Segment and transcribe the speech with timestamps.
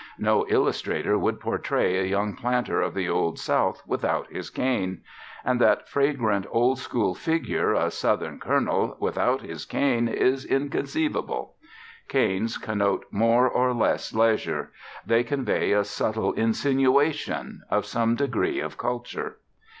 [0.17, 5.03] No illustrator would portray a young planter of the Old South without his cane;
[5.45, 11.53] and that fragrant old school figure, a southern "Colonel," without his cane is inconceivable.
[12.07, 14.71] Canes connote more or less leisure.
[15.05, 19.37] They convey a subtle insinuation of some degree of culture.